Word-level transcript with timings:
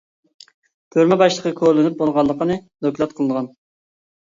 تۈرمە 0.95 1.17
باشلىقى 1.23 1.51
كولىنىپ 1.61 2.01
بولغانلىقىنى 2.01 2.59
دوكلات 2.89 3.17
قىلغان. 3.21 3.53